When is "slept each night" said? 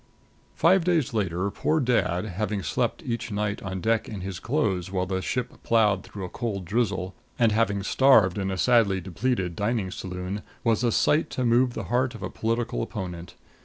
2.63-3.61